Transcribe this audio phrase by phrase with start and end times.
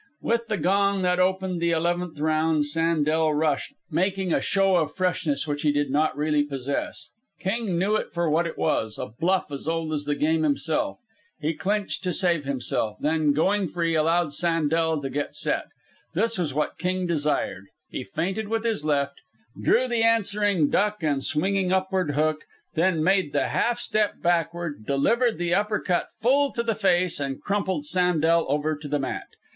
[0.23, 5.47] With the gong that opened the eleventh round, Sandel rushed, making a show of freshness
[5.47, 7.09] which he did not really possess.
[7.39, 10.97] King knew it for what it was a bluff as old as the game itself.
[11.39, 15.65] He clinched to save himself, then, going free, allowed Sandel to get set.
[16.15, 17.67] This was what King desired.
[17.91, 19.21] He feinted with his left,
[19.55, 25.37] drew the answering duck and swinging upward hook, then made the half step backward, delivered
[25.37, 29.27] the upper cut full to the face and crumpled Sandel over to the mat.